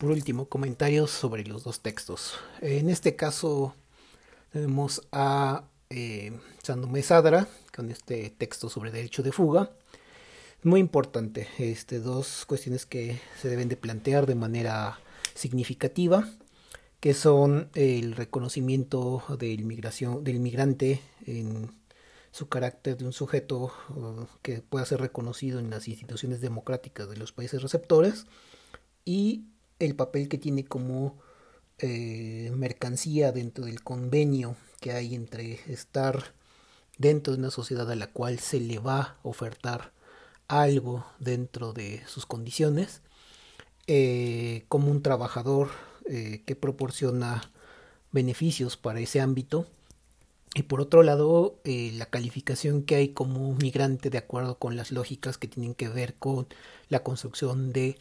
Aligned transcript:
Por 0.00 0.12
último, 0.12 0.48
comentarios 0.48 1.10
sobre 1.10 1.44
los 1.44 1.62
dos 1.62 1.80
textos. 1.80 2.38
En 2.62 2.88
este 2.88 3.16
caso 3.16 3.74
tenemos 4.50 5.06
a 5.12 5.64
eh, 5.90 6.32
Sandro 6.62 6.90
Sadra 7.02 7.46
con 7.76 7.90
este 7.90 8.30
texto 8.30 8.70
sobre 8.70 8.92
derecho 8.92 9.22
de 9.22 9.30
fuga. 9.30 9.72
Muy 10.62 10.80
importante, 10.80 11.48
este, 11.58 11.98
dos 11.98 12.46
cuestiones 12.46 12.86
que 12.86 13.20
se 13.42 13.50
deben 13.50 13.68
de 13.68 13.76
plantear 13.76 14.24
de 14.24 14.36
manera 14.36 14.98
significativa, 15.34 16.26
que 17.00 17.12
son 17.12 17.68
el 17.74 18.16
reconocimiento 18.16 19.22
de 19.38 19.52
inmigración, 19.52 20.24
del 20.24 20.36
inmigrante 20.36 21.02
en 21.26 21.72
su 22.30 22.48
carácter 22.48 22.96
de 22.96 23.04
un 23.04 23.12
sujeto 23.12 23.70
que 24.40 24.62
pueda 24.62 24.86
ser 24.86 25.02
reconocido 25.02 25.60
en 25.60 25.68
las 25.68 25.88
instituciones 25.88 26.40
democráticas 26.40 27.10
de 27.10 27.18
los 27.18 27.32
países 27.32 27.60
receptores 27.60 28.24
y 29.04 29.44
el 29.80 29.96
papel 29.96 30.28
que 30.28 30.38
tiene 30.38 30.64
como 30.64 31.18
eh, 31.78 32.52
mercancía 32.54 33.32
dentro 33.32 33.64
del 33.64 33.82
convenio 33.82 34.56
que 34.80 34.92
hay 34.92 35.14
entre 35.14 35.54
estar 35.66 36.34
dentro 36.98 37.32
de 37.32 37.38
una 37.40 37.50
sociedad 37.50 37.90
a 37.90 37.96
la 37.96 38.06
cual 38.06 38.38
se 38.38 38.60
le 38.60 38.78
va 38.78 39.00
a 39.00 39.18
ofertar 39.22 39.92
algo 40.46 41.06
dentro 41.18 41.72
de 41.72 42.02
sus 42.06 42.26
condiciones, 42.26 43.00
eh, 43.86 44.64
como 44.68 44.90
un 44.90 45.02
trabajador 45.02 45.70
eh, 46.06 46.42
que 46.44 46.56
proporciona 46.56 47.50
beneficios 48.12 48.76
para 48.76 49.00
ese 49.00 49.20
ámbito, 49.20 49.66
y 50.52 50.64
por 50.64 50.80
otro 50.80 51.04
lado, 51.04 51.60
la 51.64 52.06
calificación 52.06 52.82
que 52.82 52.96
hay 52.96 53.10
como 53.10 53.54
migrante 53.54 54.10
de 54.10 54.18
acuerdo 54.18 54.58
con 54.58 54.76
las 54.76 54.90
lógicas 54.90 55.38
que 55.38 55.46
tienen 55.46 55.76
que 55.76 55.88
ver 55.88 56.14
con 56.14 56.48
la 56.88 57.04
construcción 57.04 57.72
de 57.72 57.96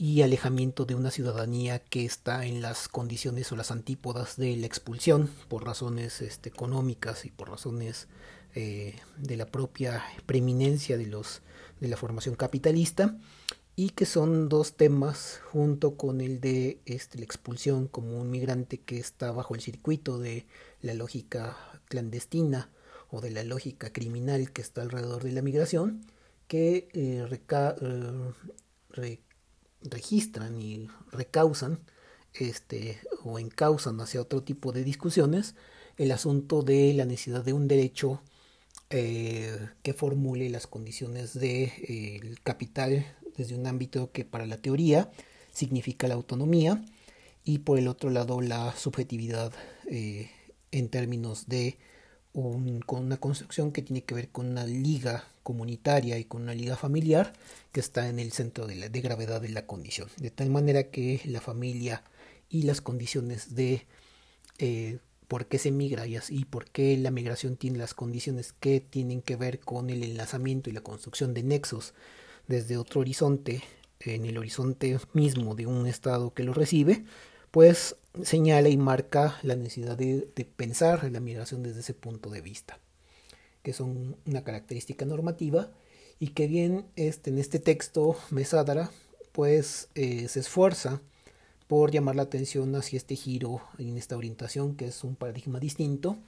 y 0.00 0.22
alejamiento 0.22 0.86
de 0.86 0.94
una 0.94 1.10
ciudadanía 1.10 1.78
que 1.78 2.06
está 2.06 2.46
en 2.46 2.62
las 2.62 2.88
condiciones 2.88 3.52
o 3.52 3.56
las 3.56 3.70
antípodas 3.70 4.38
de 4.38 4.56
la 4.56 4.64
expulsión 4.64 5.28
por 5.46 5.66
razones 5.66 6.22
este, 6.22 6.48
económicas 6.48 7.26
y 7.26 7.30
por 7.30 7.50
razones 7.50 8.08
eh, 8.54 8.94
de 9.18 9.36
la 9.36 9.44
propia 9.44 10.02
preeminencia 10.24 10.96
de 10.96 11.04
los 11.04 11.42
de 11.80 11.88
la 11.88 11.98
formación 11.98 12.34
capitalista 12.34 13.18
y 13.76 13.90
que 13.90 14.06
son 14.06 14.48
dos 14.48 14.74
temas 14.74 15.42
junto 15.52 15.98
con 15.98 16.22
el 16.22 16.40
de 16.40 16.80
este, 16.86 17.18
la 17.18 17.24
expulsión 17.26 17.86
como 17.86 18.18
un 18.18 18.30
migrante 18.30 18.80
que 18.80 18.98
está 18.98 19.32
bajo 19.32 19.54
el 19.54 19.60
circuito 19.60 20.18
de 20.18 20.46
la 20.80 20.94
lógica 20.94 21.58
clandestina 21.90 22.70
o 23.10 23.20
de 23.20 23.32
la 23.32 23.44
lógica 23.44 23.92
criminal 23.92 24.50
que 24.50 24.62
está 24.62 24.80
alrededor 24.80 25.24
de 25.24 25.32
la 25.32 25.42
migración 25.42 26.06
que 26.48 26.88
eh, 26.94 27.22
eh, 29.02 29.20
registran 29.82 30.60
y 30.60 30.88
recausan 31.12 31.80
este, 32.34 32.98
o 33.24 33.38
encausan 33.38 34.00
hacia 34.00 34.20
otro 34.20 34.42
tipo 34.42 34.72
de 34.72 34.84
discusiones 34.84 35.54
el 35.96 36.12
asunto 36.12 36.62
de 36.62 36.94
la 36.94 37.04
necesidad 37.04 37.44
de 37.44 37.52
un 37.52 37.68
derecho 37.68 38.22
eh, 38.90 39.68
que 39.82 39.92
formule 39.92 40.48
las 40.50 40.66
condiciones 40.66 41.34
del 41.34 41.40
de, 41.40 41.62
eh, 41.64 42.34
capital 42.42 43.06
desde 43.36 43.54
un 43.54 43.66
ámbito 43.66 44.10
que 44.12 44.24
para 44.24 44.46
la 44.46 44.58
teoría 44.58 45.10
significa 45.52 46.08
la 46.08 46.14
autonomía 46.14 46.84
y 47.44 47.58
por 47.58 47.78
el 47.78 47.88
otro 47.88 48.10
lado 48.10 48.40
la 48.40 48.74
subjetividad 48.76 49.52
eh, 49.86 50.30
en 50.72 50.88
términos 50.88 51.48
de 51.48 51.78
con 52.32 53.04
una 53.04 53.16
construcción 53.16 53.72
que 53.72 53.82
tiene 53.82 54.04
que 54.04 54.14
ver 54.14 54.28
con 54.28 54.46
una 54.48 54.64
liga 54.64 55.24
comunitaria 55.42 56.18
y 56.18 56.24
con 56.24 56.42
una 56.42 56.54
liga 56.54 56.76
familiar 56.76 57.32
que 57.72 57.80
está 57.80 58.08
en 58.08 58.18
el 58.18 58.32
centro 58.32 58.66
de, 58.66 58.76
la, 58.76 58.88
de 58.88 59.00
gravedad 59.00 59.40
de 59.40 59.48
la 59.48 59.66
condición. 59.66 60.08
De 60.16 60.30
tal 60.30 60.50
manera 60.50 60.90
que 60.90 61.20
la 61.24 61.40
familia 61.40 62.04
y 62.48 62.62
las 62.62 62.80
condiciones 62.80 63.54
de 63.54 63.86
eh, 64.58 64.98
por 65.26 65.46
qué 65.46 65.58
se 65.58 65.70
migra 65.70 66.06
y 66.06 66.16
así, 66.16 66.44
por 66.44 66.70
qué 66.70 66.96
la 66.96 67.10
migración 67.10 67.56
tiene 67.56 67.78
las 67.78 67.94
condiciones 67.94 68.52
que 68.52 68.80
tienen 68.80 69.22
que 69.22 69.36
ver 69.36 69.60
con 69.60 69.88
el 69.88 70.02
enlazamiento 70.02 70.70
y 70.70 70.72
la 70.72 70.82
construcción 70.82 71.34
de 71.34 71.42
nexos 71.42 71.94
desde 72.48 72.76
otro 72.76 73.00
horizonte, 73.00 73.62
en 74.00 74.24
el 74.24 74.38
horizonte 74.38 74.98
mismo 75.12 75.54
de 75.54 75.66
un 75.66 75.86
estado 75.86 76.34
que 76.34 76.42
lo 76.42 76.52
recibe, 76.52 77.04
pues 77.50 77.96
señala 78.22 78.68
y 78.68 78.76
marca 78.76 79.38
la 79.42 79.56
necesidad 79.56 79.96
de, 79.96 80.28
pensar 80.56 81.04
en 81.04 81.12
la 81.12 81.20
migración 81.20 81.62
desde 81.62 81.80
ese 81.80 81.94
punto 81.94 82.30
de 82.30 82.40
vista, 82.40 82.78
que 83.62 83.72
son 83.72 84.16
una 84.26 84.42
característica 84.44 85.04
normativa 85.04 85.70
y 86.18 86.28
que 86.28 86.46
bien 86.46 86.86
este, 86.96 87.30
en 87.30 87.38
este 87.38 87.58
texto 87.58 88.16
Mesádara 88.30 88.90
pues 89.32 89.88
eh, 89.94 90.28
se 90.28 90.40
esfuerza 90.40 91.00
por 91.68 91.92
llamar 91.92 92.16
la 92.16 92.22
atención 92.22 92.74
hacia 92.74 92.96
este 92.96 93.14
giro 93.14 93.62
en 93.78 93.96
esta 93.96 94.16
orientación 94.16 94.74
que 94.74 94.86
es 94.86 95.04
un 95.04 95.14
paradigma 95.14 95.60
distinto 95.60 96.18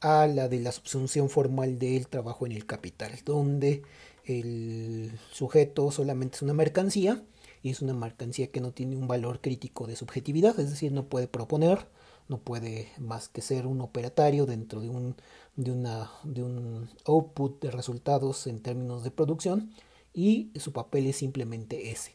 a 0.00 0.26
la 0.26 0.48
de 0.48 0.60
la 0.60 0.72
subsunción 0.72 1.30
formal 1.30 1.78
del 1.78 2.08
trabajo 2.08 2.46
en 2.46 2.52
el 2.52 2.66
capital, 2.66 3.12
donde 3.24 3.82
el 4.24 5.12
sujeto 5.30 5.90
solamente 5.90 6.36
es 6.36 6.42
una 6.42 6.54
mercancía 6.54 7.22
y 7.62 7.70
es 7.70 7.82
una 7.82 7.94
mercancía 7.94 8.50
que 8.50 8.60
no 8.60 8.72
tiene 8.72 8.96
un 8.96 9.08
valor 9.08 9.40
crítico 9.40 9.86
de 9.86 9.96
subjetividad, 9.96 10.58
es 10.58 10.70
decir, 10.70 10.92
no 10.92 11.08
puede 11.08 11.28
proponer, 11.28 11.86
no 12.28 12.38
puede 12.38 12.88
más 12.98 13.28
que 13.28 13.42
ser 13.42 13.66
un 13.66 13.80
operatario 13.80 14.46
dentro 14.46 14.80
de 14.80 14.88
un, 14.88 15.16
de 15.56 15.72
una, 15.72 16.10
de 16.22 16.42
un 16.42 16.88
output 17.04 17.60
de 17.60 17.70
resultados 17.70 18.46
en 18.46 18.60
términos 18.60 19.02
de 19.02 19.10
producción 19.10 19.72
y 20.14 20.50
su 20.56 20.72
papel 20.72 21.06
es 21.06 21.16
simplemente 21.16 21.90
ese. 21.90 22.12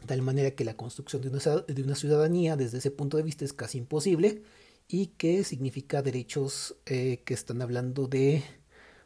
De 0.00 0.06
tal 0.06 0.22
manera 0.22 0.52
que 0.52 0.64
la 0.64 0.76
construcción 0.76 1.22
de 1.22 1.28
una, 1.28 1.38
de 1.38 1.82
una 1.82 1.94
ciudadanía 1.94 2.56
desde 2.56 2.78
ese 2.78 2.90
punto 2.90 3.18
de 3.18 3.22
vista 3.22 3.44
es 3.44 3.52
casi 3.52 3.78
imposible 3.78 4.42
y 4.88 5.08
que 5.08 5.44
significa 5.44 6.02
derechos 6.02 6.76
eh, 6.86 7.22
que 7.24 7.34
están 7.34 7.62
hablando 7.62 8.08
de 8.08 8.42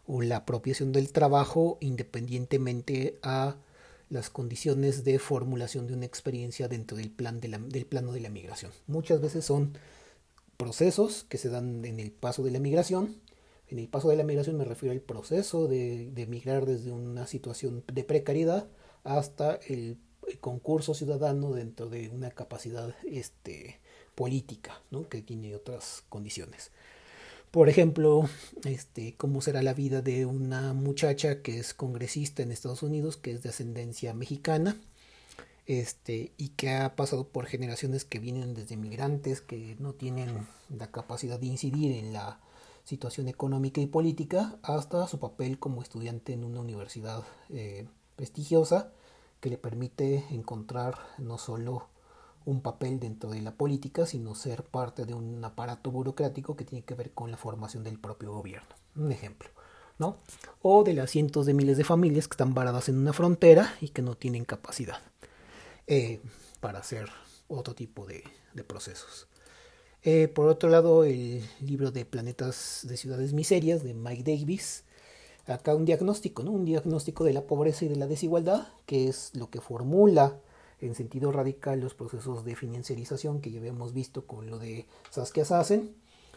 la 0.09 0.37
apropiación 0.37 0.93
del 0.93 1.13
trabajo 1.13 1.79
independientemente 1.81 3.19
a 3.23 3.57
las 4.09 4.31
condiciones 4.31 5.05
de 5.05 5.19
formulación 5.19 5.87
de 5.87 5.95
una 5.95 6.07
experiencia 6.07 6.69
dentro 6.69 6.97
del, 6.97 7.11
plan 7.11 7.41
de 7.41 7.49
la, 7.49 7.59
del 7.59 7.87
plano 7.87 8.13
de 8.13 8.21
la 8.21 8.31
migración. 8.31 8.73
Muchas 8.87 9.21
veces 9.21 9.45
son 9.45 9.77
procesos 10.57 11.25
que 11.29 11.39
se 11.39 11.49
dan 11.49 11.85
en 11.85 12.01
el 12.01 12.13
paso 12.13 12.43
de 12.43 12.51
la 12.51 12.61
migración. 12.61 13.17
En 13.69 13.79
el 13.79 13.89
paso 13.89 14.09
de 14.09 14.17
la 14.17 14.25
migración 14.25 14.57
me 14.57 14.65
refiero 14.65 14.93
al 14.93 15.01
proceso 15.01 15.67
de, 15.67 16.27
migrar 16.29 16.67
desde 16.67 16.93
una 16.93 17.27
situación 17.27 17.83
de 17.93 18.05
precariedad 18.05 18.69
hasta 19.05 19.57
el, 19.69 19.99
concurso 20.41 20.93
ciudadano 20.93 21.53
dentro 21.53 21.89
de 21.89 22.09
una 22.09 22.33
capacidad 22.33 22.97
este, 23.05 23.79
política, 24.17 24.83
¿no? 24.91 25.09
que 25.09 25.23
tiene 25.23 25.55
otras 25.55 26.03
condiciones. 26.09 26.73
Por 27.57 27.71
ejemplo, 27.71 28.29
este, 28.65 29.15
cómo 29.17 29.41
será 29.41 29.63
la 29.63 29.73
vida 29.73 30.03
de 30.03 30.27
una 30.27 30.75
muchacha 30.75 31.41
que 31.41 31.59
es 31.59 31.73
congresista 31.73 32.43
en 32.43 32.53
Estados 32.53 32.83
Unidos, 32.83 33.17
que 33.17 33.31
es 33.31 33.43
de 33.43 33.49
ascendencia 33.49 34.13
mexicana, 34.13 34.77
este, 35.65 36.33
y 36.37 36.51
que 36.51 36.75
ha 36.75 36.95
pasado 36.97 37.29
por 37.29 37.47
generaciones 37.47 38.05
que 38.05 38.19
vienen 38.19 38.53
desde 38.53 38.77
migrantes, 38.77 39.41
que 39.41 39.75
no 39.79 39.95
tienen 39.95 40.47
la 40.69 40.91
capacidad 40.91 41.41
de 41.41 41.47
incidir 41.47 41.93
en 41.93 42.13
la 42.13 42.41
situación 42.85 43.27
económica 43.27 43.81
y 43.81 43.87
política, 43.87 44.59
hasta 44.63 45.09
su 45.09 45.19
papel 45.19 45.59
como 45.59 45.81
estudiante 45.81 46.35
en 46.35 46.45
una 46.45 46.61
universidad 46.61 47.25
eh, 47.49 47.87
prestigiosa 48.17 48.93
que 49.41 49.49
le 49.49 49.57
permite 49.57 50.27
encontrar 50.29 50.99
no 51.17 51.39
solo 51.39 51.89
un 52.47 52.61
papel 52.61 52.99
dentro 53.01 53.31
de 53.31 53.43
la 53.43 53.53
política, 53.53 54.07
sino 54.07 54.35
ser 54.35 54.63
parte 54.63 55.05
de 55.05 55.15
un 55.15 55.45
aparato 55.45 55.91
burocrático 55.91 56.57
que 56.57 56.65
tiene 56.65 56.85
que 56.85 56.95
ver 56.95 57.11
con 57.11 57.31
la 57.31 57.37
formación 57.37 57.83
del 57.85 57.99
propio 57.99 58.33
gobierno. 58.33 58.69
Un 58.95 59.13
ejemplo, 59.13 59.51
¿no? 59.99 60.19
O 60.63 60.85
de 60.85 60.95
las 60.95 61.11
cientos 61.11 61.45
de 61.45 61.55
miles 61.55 61.77
de 61.77 61.85
familias 61.85 62.29
que 62.29 62.35
están 62.35 62.55
varadas 62.55 62.89
en 62.89 62.99
una 62.99 63.13
frontera 63.13 63.75
y 63.81 63.89
que 63.89 64.01
no 64.01 64.15
tienen 64.15 64.45
capacidad 64.45 65.01
eh, 65.89 66.21
para 66.61 66.79
hacer 66.79 67.09
otro 67.49 67.75
tipo 67.75 68.07
de, 68.07 68.23
procesos. 68.67 69.27
Eh, 70.03 70.29
por 70.29 70.49
otro 70.49 70.71
lado, 70.71 71.05
el 71.05 71.45
libro 71.61 71.91
de 71.91 72.05
Planetas 72.05 72.87
de 72.89 72.97
Ciudades 72.97 73.33
Miserias 73.33 73.83
de 73.83 73.93
Mike 73.93 74.23
Davis. 74.23 74.85
Acá 75.47 75.75
un 75.75 75.85
diagnóstico, 75.85 76.43
¿no? 76.43 76.53
Un 76.53 76.65
diagnóstico 76.65 77.25
de 77.25 77.33
la 77.33 77.43
pobreza 77.43 77.85
y 77.85 77.89
de 77.89 77.97
la 77.97 78.07
desigualdad, 78.07 78.69
que 78.87 79.09
es 79.09 79.33
lo 79.35 79.51
que 79.51 79.61
formula 79.61 80.41
en 80.81 80.95
sentido 80.95 81.33
radical 81.33 81.81
los 81.81 81.95
procesos 81.95 82.45
de 82.45 82.57
financiarización 82.57 83.41
que 83.41 83.51
ya 83.51 83.59
habíamos 83.59 83.93
visto 83.93 84.27
con 84.27 84.51
lo 84.51 84.59
de 84.59 84.87
Saskia 85.11 85.45
Sassen 85.45 85.95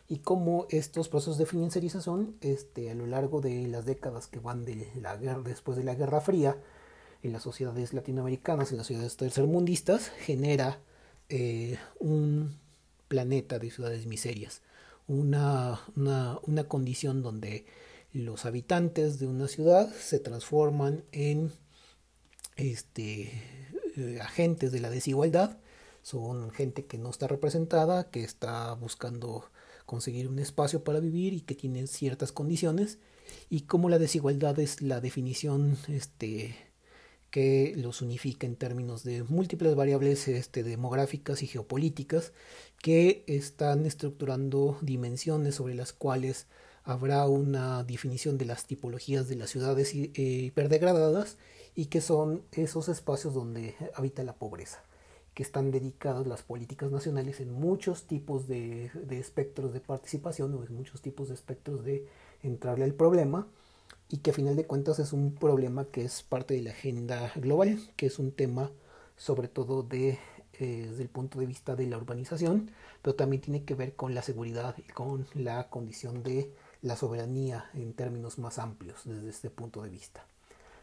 y 0.08 0.20
cómo 0.20 0.66
estos 0.70 1.10
procesos 1.10 1.38
de 1.38 1.46
financiarización 1.46 2.36
este, 2.42 2.90
a 2.90 2.96
lo 2.96 3.06
largo 3.06 3.42
de 3.42 3.68
las 3.68 3.86
décadas 3.86 4.28
que 4.28 4.40
van 4.40 4.66
de 4.66 4.92
la 4.96 5.18
después 5.18 5.78
de 5.78 5.84
la 5.84 5.96
Guerra 5.96 6.22
Fría 6.22 6.58
en 7.22 7.34
las 7.34 7.44
sociedades 7.44 7.94
latinoamericanas, 7.94 8.72
en 8.72 8.78
las 8.78 8.88
ciudades 8.88 9.18
tercermundistas, 9.18 10.10
genera 10.10 10.80
eh, 11.28 11.78
un 12.00 12.58
planeta 13.08 13.60
de 13.60 13.70
ciudades 13.70 14.06
miserias, 14.06 14.62
una, 15.08 15.82
una, 15.96 16.40
una 16.44 16.64
condición 16.64 17.22
donde 17.22 17.66
los 18.14 18.46
habitantes 18.46 19.20
de 19.20 19.28
una 19.28 19.48
ciudad 19.48 19.94
se 19.94 20.20
transforman 20.20 21.04
en 21.12 21.52
este, 22.56 23.32
eh, 24.00 24.22
agentes 24.22 24.72
de 24.72 24.80
la 24.80 24.90
desigualdad 24.90 25.58
Son 26.02 26.52
gente 26.52 26.86
que 26.86 26.98
no 26.98 27.10
está 27.10 27.28
representada, 27.28 28.10
que 28.10 28.24
está 28.24 28.74
buscando 28.74 29.50
conseguir 29.86 30.28
un 30.28 30.40
espacio 30.40 30.84
para 30.84 31.00
vivir 31.00 31.34
y 31.34 31.42
que 31.42 31.56
tiene 31.56 31.88
ciertas 31.88 32.32
condiciones. 32.32 33.00
Y 33.50 33.62
cómo 33.62 33.90
la 33.90 34.00
desigualdad 34.00 34.60
es 34.60 34.82
la 34.82 35.02
definición 35.02 35.78
este, 35.88 36.56
que 37.32 37.74
los 37.78 38.02
unifica 38.02 38.48
en 38.48 38.56
términos 38.56 39.04
de 39.04 39.24
múltiples 39.24 39.76
variables 39.76 40.28
este, 40.28 40.64
demográficas 40.64 41.44
y 41.44 41.48
geopolíticas 41.48 42.34
que 42.82 43.24
están 43.28 43.86
estructurando 43.86 44.78
dimensiones 44.82 45.56
sobre 45.56 45.76
las 45.76 45.94
cuales 45.94 46.48
habrá 46.84 47.28
una 47.28 47.84
definición 47.84 48.38
de 48.38 48.46
las 48.46 48.66
tipologías 48.66 49.28
de 49.28 49.36
las 49.36 49.52
ciudades 49.52 49.94
eh, 49.94 50.12
hiperdegradadas 50.16 51.38
y 51.80 51.86
que 51.86 52.02
son 52.02 52.44
esos 52.52 52.90
espacios 52.90 53.34
donde 53.34 53.74
habita 53.96 54.22
la 54.26 54.34
pobreza, 54.34 54.84
que 55.34 55.44
están 55.44 55.72
dedicadas 55.72 56.28
las 56.28 56.44
políticas 56.44 56.92
nacionales 56.92 57.40
en 57.40 57.54
muchos 57.54 58.04
tipos 58.04 58.50
de, 58.50 58.92
espectros 59.12 59.72
de 59.72 59.80
participación 59.80 60.54
o 60.56 60.66
en 60.66 60.76
muchos 60.76 61.02
tipos 61.02 61.30
de 61.30 61.36
espectros 61.36 61.86
de 61.86 62.06
entrarle 62.44 62.84
al 62.84 62.94
problema 62.94 63.48
y 64.10 64.18
que 64.18 64.32
a 64.32 64.34
final 64.34 64.58
de 64.58 64.66
cuentas 64.66 65.00
es 65.00 65.14
un 65.14 65.34
problema 65.34 65.86
que 65.86 66.04
es 66.04 66.22
parte 66.22 66.54
de 66.54 66.64
la 66.64 66.72
agenda 66.72 67.32
global, 67.38 67.80
que 67.96 68.08
es 68.08 68.20
un 68.20 68.34
tema 68.34 68.74
sobre 69.16 69.48
todo 69.48 69.82
de, 69.82 70.20
eh, 70.60 70.88
desde 70.90 71.04
el 71.04 71.10
punto 71.10 71.40
de 71.40 71.46
vista 71.46 71.78
de 71.78 71.88
la 71.88 71.96
urbanización, 71.96 72.72
pero 73.02 73.16
también 73.16 73.42
tiene 73.42 73.64
que 73.64 73.76
ver 73.76 73.96
con 73.96 74.14
la 74.14 74.22
seguridad 74.22 74.76
y 74.78 74.92
con 74.92 75.28
la 75.34 75.70
condición 75.70 76.24
de 76.24 76.52
la 76.82 76.98
soberanía 76.98 77.70
en 77.74 77.94
términos 77.94 78.38
más 78.38 78.60
amplios 78.60 79.04
desde 79.06 79.30
este 79.30 79.50
punto 79.50 79.82
de 79.82 79.90
vista. 79.90 80.26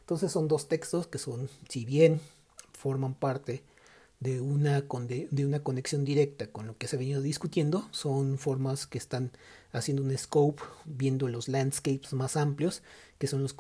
Entonces 0.07 0.31
son 0.31 0.47
dos 0.47 0.69
textos 0.69 1.09
que 1.09 1.19
son, 1.19 1.51
si 1.69 1.85
bien 1.85 2.21
forman 2.71 3.15
parte 3.15 3.65
de 4.21 4.41
una, 4.41 4.83
de 4.83 5.45
una 5.45 5.65
conexión 5.65 6.05
directa 6.05 6.47
con 6.47 6.69
lo 6.69 6.79
que 6.79 6.87
se 6.87 6.95
ha 6.95 7.01
venido 7.01 7.21
discutiendo. 7.21 7.89
Son 7.91 8.39
formas 8.39 8.87
que 8.87 8.99
están 8.99 9.33
haciendo 9.73 10.05
un 10.05 10.17
scope, 10.17 10.63
viendo 10.85 11.27
los 11.27 11.49
landscapes 11.49 12.13
más 12.13 12.37
amplios, 12.37 12.85
que 13.19 13.27
son 13.27 13.43
los 13.43 13.57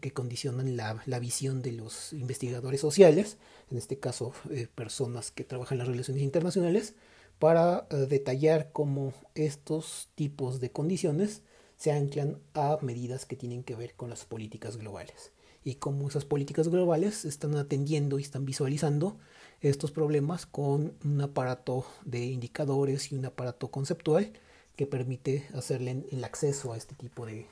que 0.00 0.12
condicionan 0.12 0.76
la, 0.76 1.02
la, 1.04 1.18
visión 1.18 1.62
de 1.62 1.72
los 1.72 2.12
investigadores 2.12 2.80
sociales, 2.80 3.36
en 3.68 3.78
este 3.78 3.98
caso 3.98 4.32
eh, 4.50 4.68
personas 4.72 5.32
que 5.32 5.42
trabajan 5.42 5.74
en 5.74 5.78
las 5.80 5.88
relaciones 5.88 6.22
internacionales, 6.22 6.94
para 7.40 7.88
eh, 7.90 7.96
detallar 8.08 8.70
cómo 8.72 9.14
estos 9.34 10.10
tipos 10.14 10.60
de 10.60 10.70
condiciones 10.70 11.42
se 11.76 11.90
anclan 11.90 12.38
a 12.54 12.78
medidas 12.82 13.26
que 13.26 13.34
tienen 13.34 13.64
que 13.64 13.74
ver 13.74 13.94
con 13.94 14.10
las 14.10 14.24
políticas 14.24 14.76
globales 14.76 15.32
y 15.64 15.76
cómo 15.76 16.08
esas 16.08 16.24
políticas 16.24 16.68
globales 16.68 17.24
están 17.24 17.56
atendiendo 17.56 18.18
y 18.18 18.22
están 18.22 18.44
visualizando 18.44 19.16
estos 19.60 19.90
problemas 19.90 20.46
con 20.46 20.94
un 21.04 21.20
aparato 21.20 21.84
de 22.04 22.26
indicadores 22.26 23.12
y 23.12 23.16
un 23.16 23.26
aparato 23.26 23.70
conceptual 23.70 24.32
que 24.76 24.86
permite 24.86 25.46
hacerle 25.54 26.04
el 26.10 26.24
acceso 26.24 26.72
a 26.72 26.76
este 26.76 26.94
tipo 26.94 27.26
de, 27.26 27.46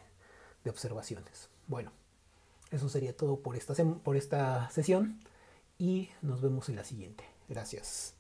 de 0.65 0.71
observaciones. 0.71 1.49
Bueno, 1.67 1.93
eso 2.71 2.89
sería 2.89 3.17
todo 3.17 3.41
por 3.41 3.57
esta, 3.57 3.75
por 4.03 4.17
esta 4.17 4.71
sesión 4.71 5.21
y 5.79 6.11
nos 6.23 6.41
vemos 6.41 6.69
en 6.69 6.77
la 6.77 6.85
siguiente. 6.85 7.25
Gracias. 7.49 8.16